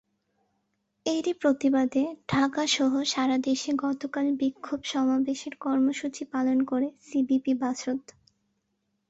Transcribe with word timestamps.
এরই 1.05 1.33
প্রতিবাদে 1.33 2.03
ঢাকাসহ 2.29 2.91
সারা 3.05 3.37
দেশে 3.41 3.71
গতকাল 3.83 4.25
বিক্ষোভ 4.39 4.79
সমাবেশের 4.85 5.53
কর্মসূচি 5.59 6.23
পালন 6.33 6.57
করে 6.65 6.87
সিপিবি-বাসদ। 7.01 7.99